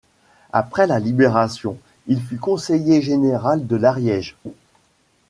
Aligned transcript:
Après 0.51 0.87
la 0.87 0.97
Libération, 0.97 1.77
il 2.07 2.23
fut 2.23 2.37
conseiller 2.39 3.03
général 3.03 3.67
de 3.67 3.75
l'Ariège. 3.75 4.35